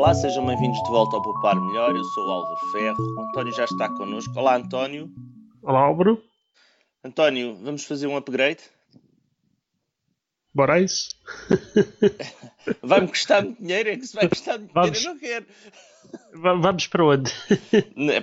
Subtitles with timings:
[0.00, 1.94] Olá, sejam bem-vindos de volta ao Poupar Melhor.
[1.94, 2.96] Eu sou o Álvaro Ferro.
[3.18, 4.32] O António já está connosco.
[4.34, 5.12] Olá, António.
[5.60, 6.24] Olá, Álvaro.
[7.04, 8.62] António, vamos fazer um upgrade?
[10.54, 11.10] Bora isso?
[12.82, 13.90] Vai-me custar muito dinheiro?
[13.90, 16.60] É que se vai custar muito vamos, dinheiro, eu não quero.
[16.62, 17.30] Vamos para onde?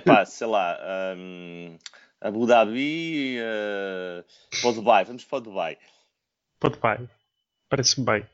[0.04, 0.76] Pá, sei lá.
[1.16, 1.78] Um,
[2.20, 4.24] Abu Dhabi, uh,
[4.60, 5.04] para o Dubai.
[5.04, 5.78] Vamos para o Dubai.
[6.58, 7.08] Para o Dubai.
[7.68, 8.26] Parece-me bem.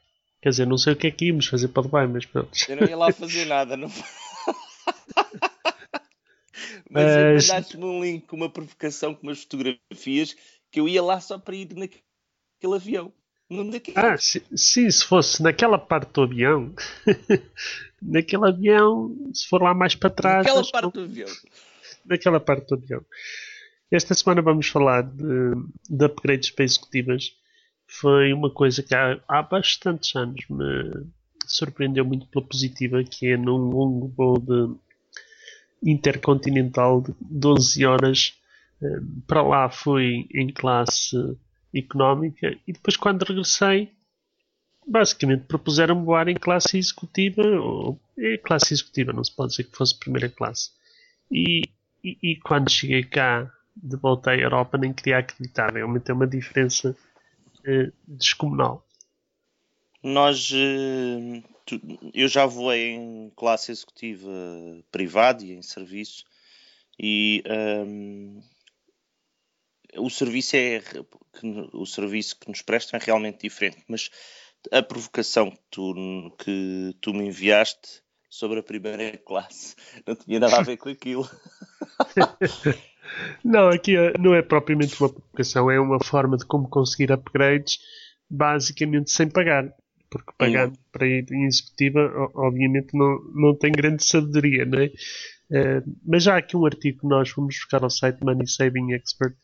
[0.45, 2.51] Quer dizer, não sei o que é que íamos fazer para Dubai, mas pronto.
[2.69, 3.89] Eu não ia lá fazer nada, não.
[6.91, 7.49] mas, mas...
[7.49, 10.37] mandaste-me um link com uma provocação, com umas fotografias,
[10.71, 13.11] que eu ia lá só para ir naquele avião.
[13.95, 16.75] Ah, sim, sim, se fosse naquela parte do avião,
[18.03, 20.45] naquele avião, se for lá mais para trás.
[20.45, 21.29] Naquela parte do avião.
[22.05, 23.03] Naquela parte do avião.
[23.91, 25.55] Esta semana vamos falar de,
[25.89, 27.35] de upgrades para executivas.
[28.01, 31.07] Foi uma coisa que há, há bastantes anos me
[31.47, 34.75] surpreendeu muito pela positiva, que é num longo voo de
[35.83, 38.35] intercontinental de 12 horas.
[38.83, 41.17] Eh, para lá fui em classe
[41.75, 43.93] económica e depois quando regressei
[44.87, 49.77] basicamente propuseram-me voar em classe executiva ou é classe executiva, não se pode dizer que
[49.77, 50.71] fosse primeira classe
[51.31, 51.63] e,
[52.03, 56.27] e, e quando cheguei cá de volta à Europa nem queria acreditar realmente é uma
[56.27, 56.95] diferença
[57.65, 58.87] eh, descomunal
[60.05, 61.43] nós eh,
[62.13, 64.31] eu já voei em classe executiva
[64.93, 66.25] privada e em serviço
[66.99, 67.43] e
[67.87, 68.41] um,
[69.97, 70.83] o serviço é
[71.73, 74.11] o serviço que nos prestam é realmente diferente, mas
[74.71, 75.95] a provocação que tu,
[76.39, 79.75] que tu me enviaste sobre a primeira classe
[80.07, 81.29] não tinha nada a ver com aquilo.
[83.45, 87.79] não, aqui é, não é propriamente uma provocação, é uma forma de como conseguir upgrades
[88.29, 89.73] basicamente sem pagar.
[90.11, 90.73] Porque hum.
[90.93, 94.87] para ir em executiva, obviamente, não, não tem grande sabedoria, não é?
[95.51, 98.93] Uh, mas já há aqui um artigo que nós vamos buscar ao site Money Saving
[98.93, 99.35] Expert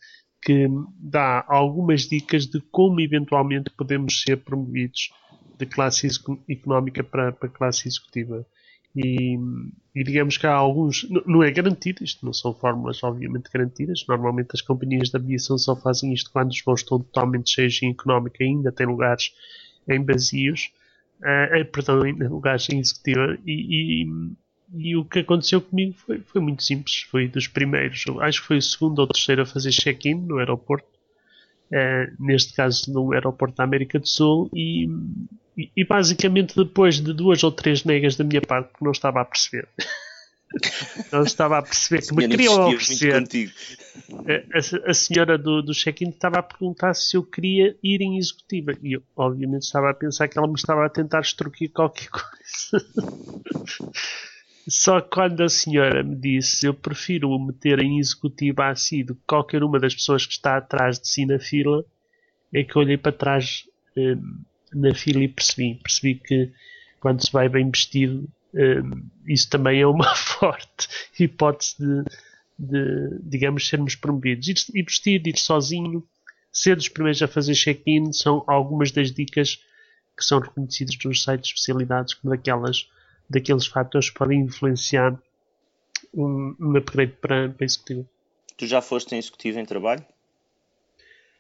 [0.43, 0.67] que
[0.99, 5.11] dá algumas dicas de como eventualmente podemos ser promovidos
[5.59, 6.09] de classe
[6.49, 8.47] económica para, para classe executiva.
[8.95, 9.39] E,
[9.95, 14.49] e, digamos que há alguns, não é garantido, isto não são fórmulas obviamente garantidas, normalmente
[14.53, 18.43] as companhias de aviação só fazem isto quando os voos estão totalmente cheios em económica
[18.43, 19.33] e ainda têm lugares
[19.89, 20.73] em vazios,
[21.21, 24.07] uh, perdão, em lugares em executiva, e, e
[24.73, 27.03] e o que aconteceu comigo foi, foi muito simples.
[27.11, 30.89] Foi dos primeiros, acho que foi o segundo ou terceiro a fazer check-in no aeroporto.
[31.73, 34.89] Uh, neste caso no aeroporto da América do Sul e,
[35.61, 39.21] e, e, basicamente depois de duas ou três negas da minha parte que não estava
[39.21, 39.69] a perceber.
[41.13, 43.15] Não estava a perceber que me queriam oferecer.
[43.15, 48.73] a, a, senhora do, do check-in estava a perguntar se eu queria ir em executiva.
[48.83, 52.85] E eu obviamente estava a pensar que ela me estava a tentar extorquir qualquer coisa.
[54.69, 59.23] Só quando a senhora me disse eu prefiro o meter em executiva assim do que
[59.29, 61.85] qualquer uma das pessoas que está atrás de si na fila,
[62.53, 63.65] é que olhei para trás
[63.97, 65.77] um, na fila e percebi.
[65.83, 66.53] Percebi que
[67.01, 70.89] quando se vai bem vestido, um, isso também é uma forte
[71.19, 72.05] hipótese de,
[72.59, 74.49] de digamos, sermos promovidos.
[74.49, 76.07] Ir, ir vestido, ir sozinho,
[76.53, 79.63] ser dos primeiros a fazer check-in são algumas das dicas
[80.17, 82.89] que são reconhecidas nos sites de especialidades como daquelas
[83.29, 85.17] daqueles fatores que podem influenciar
[86.13, 88.09] um, um upgrade para, para executivo.
[88.57, 90.05] Tu já foste em executivo em trabalho?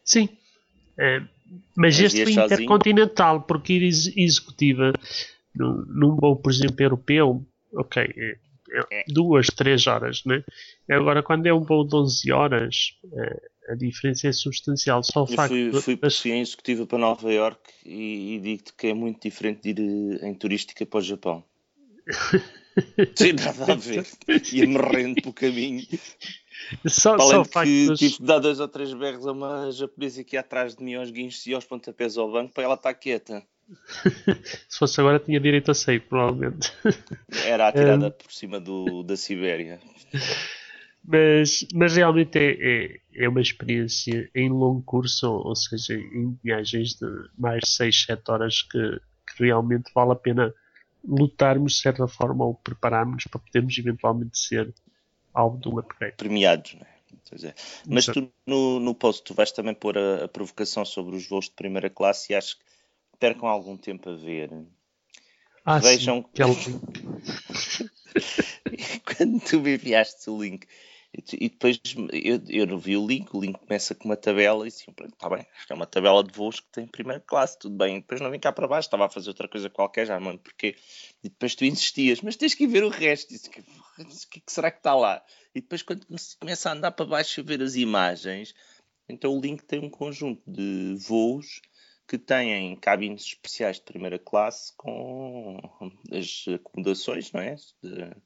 [0.04, 0.28] Sim.
[1.00, 1.22] É,
[1.74, 4.92] mas, este foi intercontinental, porque ir ex executiva
[5.54, 8.38] num, num voo, por exemplo, europeu, ok, é,
[8.72, 9.04] é, é.
[9.08, 10.44] duas, três horas, né?
[10.90, 12.76] Agora, quando é um voo de 11 horas,
[13.12, 15.02] é, a diferença é substancial.
[15.02, 18.88] Só o Eu facto fui, fui, em executiva para Nova York e, e digo-te que
[18.88, 21.44] é muito diferente de ir eh, em turística para o Japão.
[23.14, 24.06] Sem nada a ver.
[24.52, 25.86] Ia-me rendo pelo caminho.
[26.86, 30.36] Só, só de que tive de dar dois ou três berros a uma japonesa aqui
[30.36, 33.42] atrás de mim aos guinchos e aos pontapés ao banco para ela estar quieta.
[34.68, 36.72] Se fosse agora tinha direito a sair, provavelmente.
[37.44, 38.10] Era atirada um...
[38.10, 39.80] por cima do, da Sibéria.
[41.02, 46.38] Mas, mas realmente é, é, é, uma experiência em longo curso, ou, ou seja, em
[46.44, 47.06] viagens de
[47.38, 49.00] mais 6, 7 horas que,
[49.34, 50.54] que realmente vale a pena
[51.02, 54.74] lutarmos de certa forma ou prepararmos para podermos eventualmente ser
[55.34, 56.16] alvo um upgrade.
[56.16, 57.00] Premiados, não é?
[57.44, 57.54] É.
[57.86, 61.44] Mas tu no, no post tu vais também pôr a, a, provocação sobre os voos
[61.44, 62.64] de primeira classe e acho que
[63.20, 64.50] percam algum tempo a ver.
[65.64, 66.42] Ah, Vejam sim, que...
[69.16, 70.66] quando tu me enviaste o link,
[71.12, 71.80] E, depois
[72.12, 75.28] eu, eu não vi o link, o link começa com uma tabela e assim, está
[75.28, 77.96] bem, é uma tabela de voos que tem primeira classe, tudo bem.
[77.96, 80.36] E depois não vim cá para baixo, estava a fazer outra coisa qualquer, já não
[80.38, 80.76] porque
[81.22, 83.28] E depois tu insistias, mas tens que ir ver o resto.
[83.28, 85.20] Disse, que, que, que será que está lá?
[85.52, 86.06] E depois quando
[86.38, 88.54] começa a andar para baixo e ver as imagens,
[89.08, 91.60] então o link tem um conjunto de voos
[92.06, 95.58] que têm cabines especiais de primeira classe com
[96.12, 97.56] as acomodações, não é?
[97.82, 98.16] De,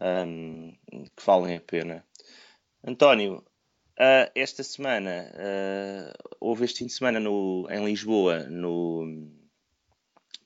[0.00, 2.04] um, que valem a pena.
[2.84, 3.36] António,
[3.98, 9.30] uh, esta semana, uh, houve este fim de semana no, em Lisboa, no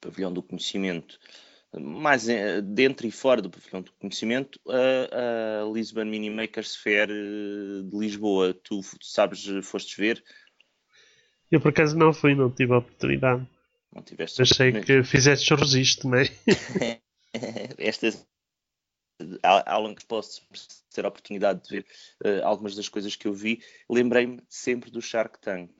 [0.00, 1.18] Pavilhão do Conhecimento,
[1.78, 2.26] mais
[2.64, 8.54] dentro e fora do Pavilhão do Conhecimento, a, a Lisbon Mini Makers Fair de Lisboa.
[8.54, 10.24] Tu sabes, fostes ver?
[11.50, 13.46] Eu por acaso não fui, não tive a oportunidade.
[13.92, 16.28] Não tiveste Achei que fizeste o registro, não é?
[17.78, 18.08] Esta
[19.78, 20.42] longo que posso
[20.92, 21.86] ter a oportunidade de ver
[22.24, 25.70] uh, algumas das coisas que eu vi, lembrei-me sempre do Shark Tank,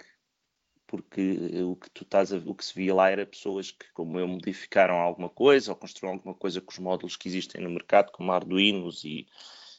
[0.87, 4.19] porque o que tu estás a, o que se via lá era pessoas que, como
[4.19, 8.11] eu, modificaram alguma coisa ou construíram alguma coisa com os módulos que existem no mercado,
[8.11, 9.27] como Arduinos e,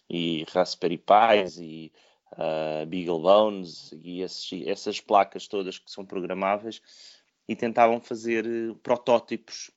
[0.09, 1.91] e Raspberry Pis e
[2.33, 6.81] uh, BeagleBones e esses, essas placas todas que são programáveis
[7.47, 9.69] e tentavam fazer uh, protótipos,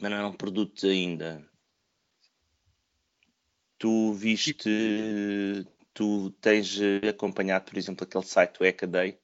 [0.00, 1.44] mas não eram produtos ainda
[3.82, 9.18] Tu viste, tu tens acompanhado, por exemplo, aquele site do Ecaday?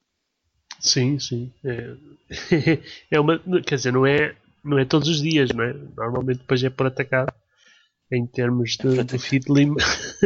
[0.81, 1.52] Sim, sim.
[1.64, 1.96] É,
[3.12, 4.34] é uma, quer dizer, não é,
[4.64, 5.72] não é todos os dias, não é?
[5.96, 7.32] Normalmente depois é por atacado
[8.10, 9.69] em termos de, de feedly,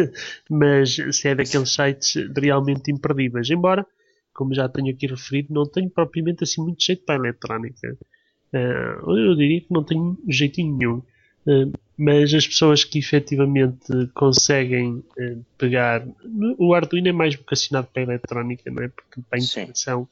[0.49, 3.51] mas se é daqueles sites realmente imperdíveis.
[3.51, 3.87] Embora,
[4.33, 7.99] como já tenho aqui referido, não tenho propriamente assim muito jeito para a eletrónica.
[8.51, 11.03] Uh, eu diria que não tenho jeitinho nenhum.
[11.47, 11.71] Uh,
[12.03, 16.05] mas as pessoas que efetivamente conseguem eh, pegar.
[16.59, 18.89] O Arduino é mais vocacionado para a eletrónica, não é?
[18.89, 20.09] Porque para a integração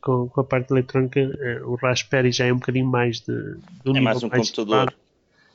[0.00, 3.54] com, com, a parte eletrónica, eh, o Raspberry já é um bocadinho mais de.
[3.84, 4.92] de um é mais um mais computador.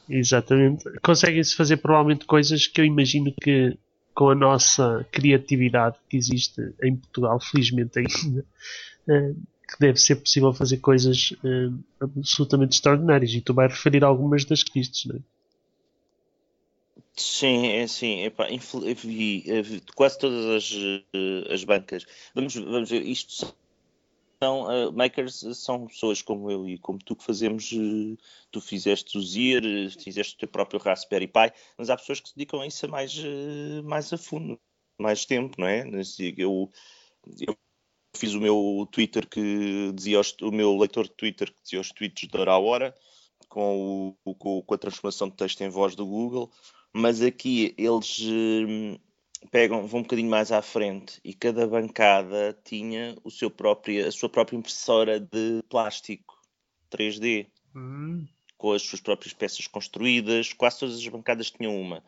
[0.07, 0.89] Exatamente.
[1.01, 3.77] Conseguem-se fazer provavelmente coisas que eu imagino que
[4.15, 8.45] com a nossa criatividade que existe em Portugal, felizmente ainda,
[9.09, 9.33] eh,
[9.67, 11.33] que deve ser possível fazer coisas
[11.99, 13.33] absolutamente extraordinárias.
[13.33, 15.32] E tu vais referir algumas das que vistes, não é?
[17.15, 18.47] Sim, é assim, epá,
[18.95, 19.43] vi,
[19.95, 20.73] quase todas as,
[21.13, 22.05] eh, as bancas.
[22.33, 23.55] Vamos, vamos ver, isto
[24.43, 28.17] são uh, makers, são pessoas como eu e como tu que fazemos, uh,
[28.51, 29.63] tu fizeste o Zir,
[30.01, 33.17] fizeste o teu próprio Raspberry Pi, mas há pessoas que se dedicam a isso mais,
[33.17, 34.59] uh, mais a fundo,
[34.99, 35.83] mais tempo, não é?
[36.37, 36.69] Eu,
[37.39, 37.57] eu
[38.17, 42.27] fiz o meu Twitter que dizia, o meu leitor de Twitter que dizia os tweets
[42.27, 42.95] de hora a hora,
[43.53, 46.49] com, o, com, a transformação de texto em voz do Google,
[46.91, 48.97] mas aqui eles hum,
[49.51, 54.11] pegam, vão um bocadinho mais à frente e cada bancada tinha o seu próprio, a
[54.11, 56.41] sua própria impressora de plástico
[56.91, 57.45] 3D
[57.75, 58.25] hum.
[58.57, 60.51] com as suas próprias peças construídas.
[60.51, 62.03] Quase todas as bancadas tinham uma.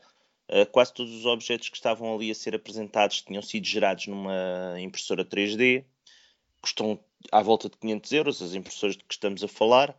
[0.49, 4.79] Uh, quase todos os objetos que estavam ali a ser apresentados tinham sido gerados numa
[4.79, 5.85] impressora 3D.
[6.59, 6.99] Custam
[7.31, 9.95] à volta de 500 euros as impressoras de que estamos a falar.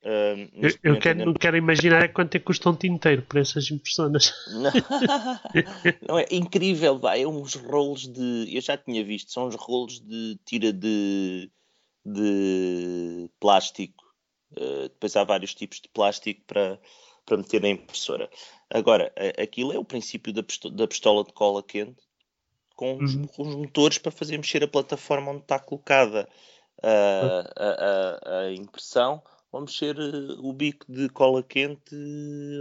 [0.00, 3.68] Uh, eu, eu quero, não quero imaginar quanto é que custa um tinteiro por essas
[3.70, 4.32] impressoras.
[6.06, 8.48] não, é incrível, vai, é uns rolos de.
[8.54, 11.50] Eu já tinha visto, são uns rolos de tira de,
[12.04, 14.04] de plástico.
[14.52, 16.80] Uh, depois há vários tipos de plástico para,
[17.26, 18.30] para meter na impressora.
[18.70, 19.12] Agora,
[19.42, 22.08] aquilo é o princípio da pistola, da pistola de cola quente
[22.78, 23.04] com, uhum.
[23.04, 26.28] os, com, os, motores para fazer mexer a plataforma onde está colocada
[26.80, 29.20] a, a, a, a impressão
[29.52, 31.96] vamos ser eh, o bico de cola quente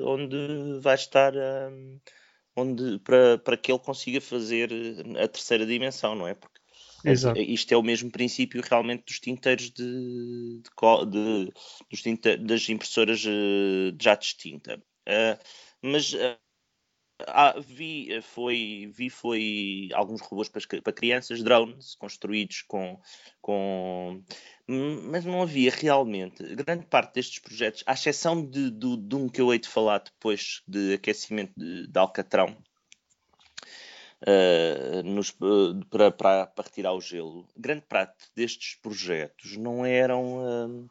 [0.04, 1.34] onde vai estar
[2.58, 6.34] onde, para, para que ele consiga fazer eh, a terceira dimensão, não é?
[6.34, 6.60] Porque
[7.06, 7.40] Exato.
[7.40, 11.54] isto é o mesmo princípio realmente dos tinteiros de, de, de
[11.90, 14.84] dos tinte, das impressoras eh, de jatos de tinta.
[15.08, 15.40] Uh,
[15.82, 16.38] mas uh,
[17.26, 23.00] ah, vi, eh, foi, vi foi alguns robôs para, para, crianças, drones construídos com,
[23.42, 24.22] com.
[24.68, 26.44] Mas não havia realmente.
[26.56, 30.00] Grande parte destes projetos, à exceção de, de, de um que eu hei de falar
[30.00, 32.56] depois de aquecimento de, de Alcatrão,
[34.22, 40.38] uh, nos, uh, para, para, para, retirar o gelo, grande parte destes projetos não eram.
[40.38, 40.90] Uh,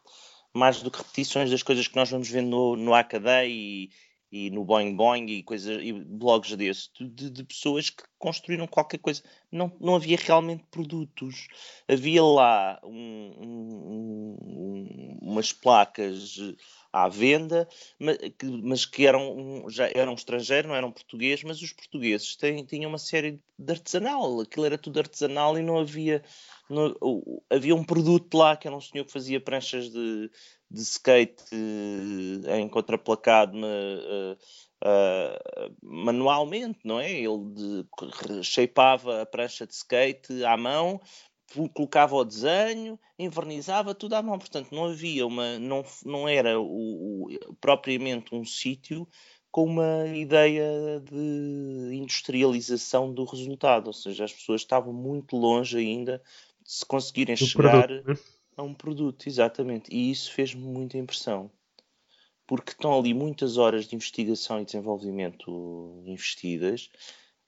[0.57, 3.91] mais do que repetições das coisas que nós vamos vendo no, no Hackaday e,
[4.37, 8.99] e no Boing Boing e coisas e blogs desses de, de, pessoas que construíram qualquer
[8.99, 11.49] coisa não, não havia realmente produtos.
[11.89, 16.39] Havia lá um, um, umas placas
[16.93, 21.73] à venda, mas que, mas que eram, já eram estrangeiros, não eram portugueses, mas os
[21.73, 26.23] portugueses têm, tinham uma série de artesanal, aquilo era tudo artesanal e não havia,
[26.69, 26.95] não,
[27.51, 30.31] havia um produto lá que era um senhor que fazia pranchas de,
[30.71, 34.33] de skate uh, em contraplacado uh,
[34.85, 37.13] uh, manualmente, não é?
[37.13, 41.01] Ele de, shapeava a prancha de skate à mão
[41.75, 44.39] colocava o desenho, invernizava tudo à mão.
[44.39, 49.09] Portanto, não havia uma, não, não era o, o propriamente um sítio
[49.51, 56.23] com uma ideia de industrialização do resultado, ou seja, as pessoas estavam muito longe ainda
[56.67, 58.17] se conseguirem do chegar produto, né?
[58.57, 59.95] a um produto, exatamente.
[59.95, 61.51] E isso fez-me muita impressão,
[62.47, 66.91] porque estão ali muitas horas de investigação e desenvolvimento investidas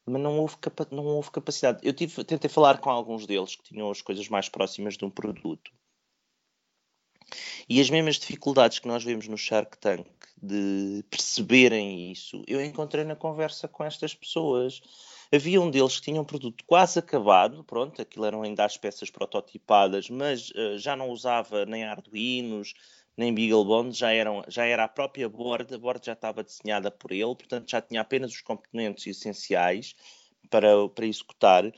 [0.09, 0.57] mas não houve,
[0.91, 1.81] não houve capacidade.
[1.83, 5.11] Eu tive, tentei falar com alguns deles que tinham as coisas mais próximas de um
[5.11, 5.71] produto.
[7.69, 10.09] E as mesmas dificuldades que nós vemos no Shark Tank
[10.41, 14.81] de perceberem isso, eu encontrei na conversa com estas pessoas.
[15.33, 19.11] Havia um deles que tinha um produto quase acabado, pronto, aquilo eram ainda as peças
[19.11, 22.73] prototipadas, mas uh, já não usava nem Arduinos,
[23.15, 27.13] nem BeagleBone, já, eram, já era a própria board, a board já estava desenhada por
[27.13, 29.95] ele, portanto já tinha apenas os componentes essenciais
[30.49, 31.71] para, para executar.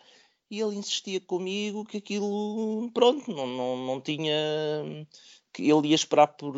[0.51, 4.35] E ele insistia comigo que aquilo, pronto, não, não, não tinha.
[5.53, 6.55] Que ele ia esperar por,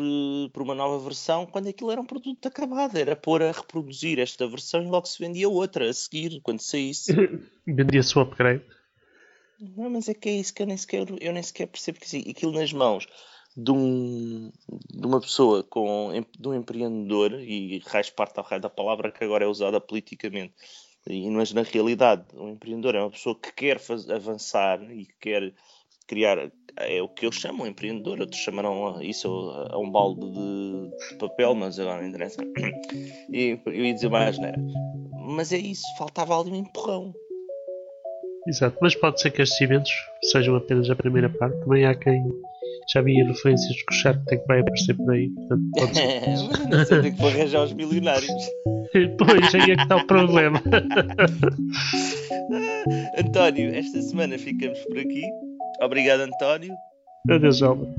[0.51, 4.47] por uma nova versão quando aquilo era um produto acabado, era pôr a reproduzir esta
[4.47, 7.13] versão e logo se vendia outra a seguir, quando saísse.
[7.65, 8.63] Vendia-se o upgrade.
[9.59, 12.05] Não, mas é que é isso que eu nem sequer, eu nem sequer percebo que
[12.05, 13.07] assim, aquilo nas mãos
[13.55, 14.51] de, um,
[14.89, 19.23] de uma pessoa com de um empreendedor e raiz parte ao raio da palavra que
[19.23, 20.53] agora é usada politicamente
[21.07, 25.15] e mas na realidade um empreendedor é uma pessoa que quer faz, avançar e que
[25.19, 25.53] quer
[26.07, 31.17] criar é o que eu chamo empreendedor outros chamarão isso a, a um balde de,
[31.17, 32.41] papel mas agora não interessa
[33.31, 34.53] e eu ia dizer mais né
[35.27, 37.13] mas é isso faltava ali um empurrão
[38.45, 39.91] Exato, mas pode ser que estes eventos
[40.31, 41.57] sejam apenas a primeira parte.
[41.61, 42.21] Também há quem
[42.91, 45.29] já havia referências que o Shark Tank vai aparecer por aí.
[45.29, 46.21] Portanto, pode ser.
[46.59, 48.27] mas não sei tem que arranjar os milionários.
[49.17, 50.61] pois, aí é que está o problema.
[53.17, 55.23] António, esta semana ficamos por aqui.
[55.81, 56.75] Obrigado, António.
[57.29, 57.93] Adeus, Albert.